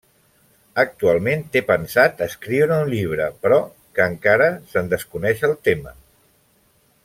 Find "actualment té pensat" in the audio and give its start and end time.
0.83-2.23